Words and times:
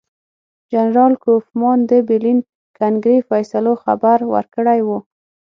جنرال 0.71 1.13
کوفمان 1.23 1.77
د 1.89 1.91
برلین 2.07 2.39
کنګرې 2.79 3.17
فیصلو 3.29 3.73
خبر 3.83 4.17
ورکړی 4.33 4.79
وو. 4.87 4.97